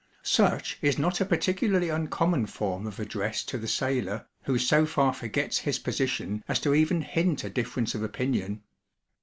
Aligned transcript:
Such 0.23 0.79
is 0.81 0.97
not 0.97 1.21
a 1.21 1.25
particularly 1.25 1.89
uncommon 1.89 2.47
form 2.47 2.87
of 2.87 2.99
address 2.99 3.43
to 3.43 3.59
the 3.59 3.67
sailor, 3.67 4.25
who 4.45 4.57
so 4.57 4.87
far 4.87 5.13
forgets 5.13 5.59
his 5.59 5.77
position 5.77 6.43
as 6.47 6.59
to 6.61 6.73
even 6.73 7.03
hint 7.03 7.43
a 7.43 7.51
difference 7.51 7.93
of 7.93 8.01
opinion. 8.01 8.63